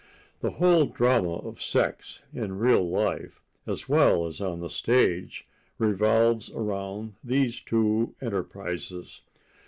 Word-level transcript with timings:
The 0.39 0.53
whole 0.57 0.87
drama 0.87 1.35
of 1.35 1.61
sex, 1.61 2.23
in 2.33 2.57
real 2.57 2.81
life, 2.89 3.39
as 3.67 3.87
well 3.87 4.25
as 4.25 4.41
on 4.41 4.59
the 4.59 4.67
stage, 4.67 5.47
revolves 5.77 6.49
around 6.51 7.13
these 7.23 7.61
two 7.61 8.15
enterprises. 8.19 9.21